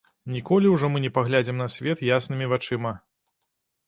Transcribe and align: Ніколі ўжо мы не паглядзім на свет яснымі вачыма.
Ніколі 0.35 0.69
ўжо 0.75 0.87
мы 0.93 1.01
не 1.03 1.11
паглядзім 1.17 1.59
на 1.63 1.67
свет 1.75 2.01
яснымі 2.07 2.49
вачыма. 2.55 2.95